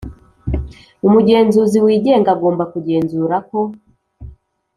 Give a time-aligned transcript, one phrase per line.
[1.07, 3.59] Umugenzuzi wigenga agomba kugenzura ko